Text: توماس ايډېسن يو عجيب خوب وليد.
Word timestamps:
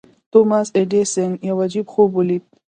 توماس 0.31 0.67
ايډېسن 0.77 1.31
يو 1.47 1.55
عجيب 1.65 1.85
خوب 1.93 2.09
وليد. 2.17 2.43